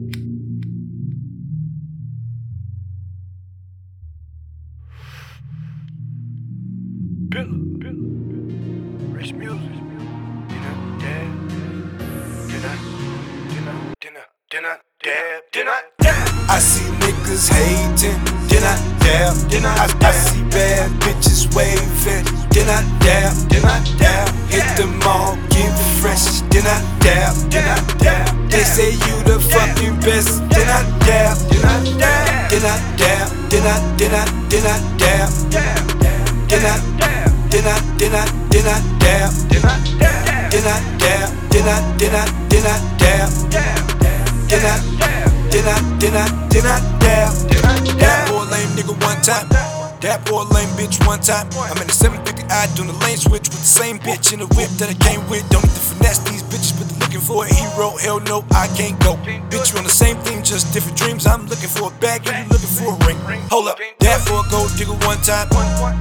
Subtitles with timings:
[0.00, 0.16] Dinner.
[13.68, 15.40] Dinner, dinner, dinner, dinner.
[15.52, 15.72] Dinner.
[16.48, 18.16] I see niggas hating,
[20.00, 25.76] I see bad bitches waving, then I dab, then I dab, hit the mall, get
[26.00, 28.39] fresh, then I dab, then I dab.
[28.60, 33.32] They say you the fucking best, then I dab, then I dab, then I dab,
[33.48, 35.32] then I, then I, then I dab,
[36.44, 36.76] then I,
[37.48, 40.20] then I, then I, then I dab, then I dab,
[40.52, 43.32] then I dab, then I, then I, then I dab,
[44.44, 47.32] then I, dare then I, then I, then I dab.
[47.96, 49.48] That boy lame nigga one time.
[50.02, 51.48] That boy lame bitch one time.
[51.56, 54.46] I'm in the 750 I doing the lane switch with the same bitch in the
[54.52, 55.48] whip that I came with.
[55.48, 56.99] Don't need to finesse these bitches, but looking
[57.30, 57.94] for a hero.
[58.02, 59.14] Hell no, I can't go.
[59.50, 61.26] Bitch, you on the same thing, just different dreams.
[61.26, 63.40] I'm looking for a bag and you looking for a ring.
[63.50, 65.46] Hold up, that for a gold digger one time.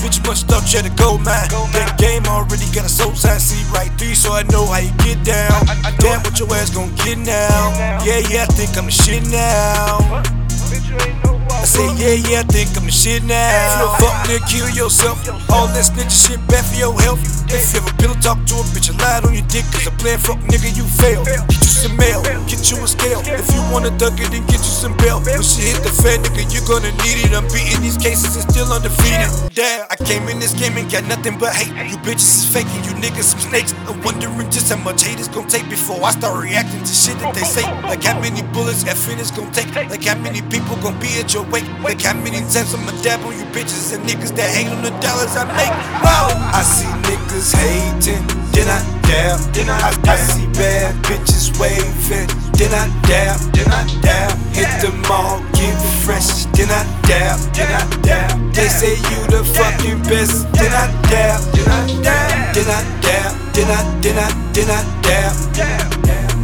[0.00, 1.48] Bitch, you must thought you had a gold mine.
[1.76, 4.92] That game already got a soul sign, see right through, so I know how you
[5.04, 5.60] get down.
[6.00, 7.76] Damn, what your ass gonna get now?
[8.04, 10.24] Yeah, yeah, I think I'm the shit now.
[10.72, 13.96] Bitch, you ain't know I say, yeah, yeah, think I'm the shit now.
[13.98, 15.18] Fuck nigga, kill yourself.
[15.50, 17.18] All that snitch shit bad for your health.
[17.50, 19.66] If you ever pillow talk to a bitch, I lied on your dick.
[19.74, 21.24] Cause I playing fuck nigga, you fail.
[21.26, 23.18] Get you some mail, get you a scale.
[23.26, 25.18] If you wanna duck it, then get you some bail.
[25.24, 27.34] When she hit the fan, nigga, you gonna need it.
[27.34, 29.26] I'm beating these cases and still undefeated.
[29.50, 31.74] Damn, I came in this game and got nothing but hate.
[31.90, 33.74] You bitches is faking, you niggas some snakes.
[33.90, 37.18] I'm wondering just how much hate it's gonna take before I start reacting to shit
[37.18, 37.66] that they say.
[37.82, 39.74] Like how many bullets effing it's gonna take.
[39.74, 41.68] Like how many people gonna be at your wake.
[41.82, 44.90] Like how many times I'ma dab on you bitches and niggas that hate on the
[45.00, 45.72] dollars I make.
[46.04, 49.38] Wow, I see niggas hating, then I dab.
[49.54, 53.38] Then I, I see bad bitches waving, then I dab.
[53.52, 54.36] Then I dab.
[54.52, 57.38] Hit the mall, get fresh, then I dab.
[57.54, 58.54] Then I dab.
[58.54, 61.40] They say you the fucking best, then I dab.
[61.54, 62.54] Then I dab.
[62.54, 63.32] Then I dab.
[63.54, 65.34] Then I, then I, then I dab.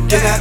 [0.09, 0.38] Then I,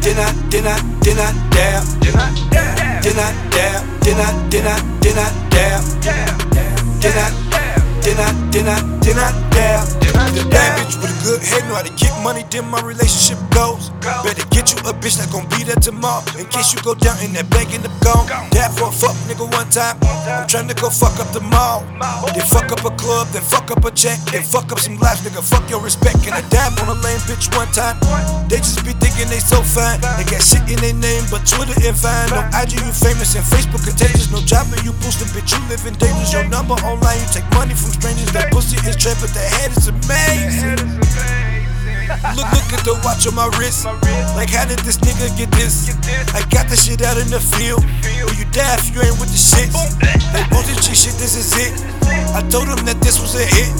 [0.00, 1.84] then I, then I, then I dab.
[2.00, 2.85] Then I dab.
[3.06, 4.00] Then I dab.
[4.00, 5.84] Then I, then I, then I dab.
[6.02, 7.30] Then I,
[8.02, 10.05] then I, then I, then I dab.
[10.36, 13.38] The bad bitch with a good head know how to get money, then my relationship
[13.50, 13.90] goes.
[14.00, 16.24] Better get you a bitch that gon' be there tomorrow.
[16.38, 18.26] In case you go down in that bank and the gone.
[18.50, 19.98] Dab for a fuck nigga one time.
[20.02, 21.84] I'm trying to go fuck up the mall.
[22.32, 25.22] Then fuck up a club, then fuck up a check, then fuck up some lives,
[25.22, 25.42] nigga.
[25.42, 26.24] Fuck your respect.
[26.26, 27.98] And I dab on a lame bitch one time.
[28.48, 30.00] They just be thinking they so fine.
[30.16, 32.30] They got shit in their name, but Twitter and Vine.
[32.30, 34.30] No IG, you famous and Facebook contagious.
[34.30, 35.52] No job, and you boosting, bitch.
[35.52, 36.32] You live in dangerous.
[36.32, 38.25] Your number online, you take money from strangers.
[38.36, 40.76] That pussy is trap, but the head is amazing.
[42.36, 43.88] Look, look at the watch on my wrist.
[44.36, 45.88] Like, how did this nigga get this?
[46.36, 47.80] I got the shit out in the field.
[47.80, 49.72] Or you die if you ain't with the shit.
[49.72, 51.72] Like, oh, bullshit G shit, this is it.
[52.36, 53.72] I told him that this was a hit.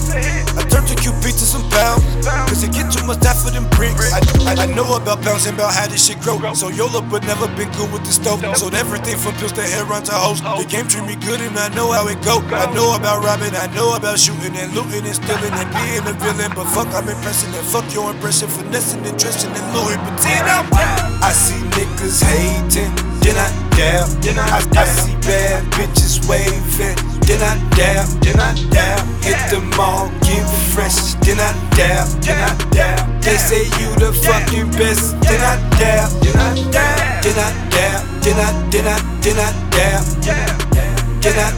[0.77, 2.05] I turned to QP to some pounds.
[2.53, 4.13] Cause it get too much die for them bricks.
[4.13, 6.37] I, I, I know about and about how this shit grow.
[6.53, 8.45] So YOLO, but never been good with the stove.
[8.57, 10.43] Sold everything from pills to heroin to hoes.
[10.43, 12.45] The game treat me good and I know how it go.
[12.53, 16.13] I know about robbing, I know about shooting and looting and stealing and being a
[16.13, 16.53] villain.
[16.53, 18.49] But fuck, I'm impressing and fuck your impression.
[18.49, 20.45] Finessing and dressing in Louis Vuitton.
[21.25, 22.93] I see niggas hating,
[23.25, 24.09] then I dab.
[24.25, 26.97] Then I, I see bad bitches waving,
[27.29, 28.09] then I dab.
[28.25, 29.05] Then I dab.
[29.23, 32.09] Hit the mall, get fresh, then I dab.
[32.25, 33.23] Then I dab.
[33.23, 36.11] They say you the fucking best, then I dab.
[36.25, 37.23] Then I dab.
[37.23, 38.03] Then I dab.
[38.25, 40.05] Then I, then I, then I dab.
[41.23, 41.53] Then I,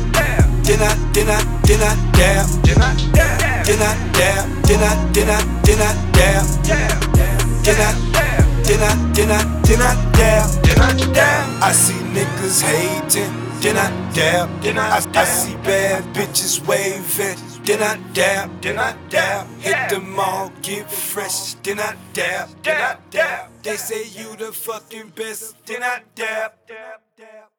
[0.65, 2.47] then I, then I, then I dab.
[2.65, 3.67] Then I dab.
[3.67, 4.45] Then I dab.
[4.67, 6.47] Then I, then I, then I dab.
[7.65, 8.08] Then I,
[8.69, 10.49] then I, then I, then I dab.
[10.63, 11.63] Then I dab.
[11.63, 13.33] I see niggas hating.
[13.63, 14.61] Then I dab.
[14.63, 17.39] Then I, I see bad bitches waving.
[17.65, 18.61] Then I dab.
[18.61, 19.47] Then I dab.
[19.61, 21.55] Hit the mall, get fresh.
[21.65, 22.51] Then I dab.
[22.63, 23.51] Then I dab.
[23.63, 25.57] They say you the fucking best.
[25.65, 26.53] Then I dab.
[26.69, 27.01] Dab.
[27.17, 27.58] Dab.